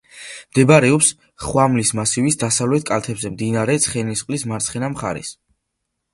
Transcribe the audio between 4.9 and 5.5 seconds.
მხარეს.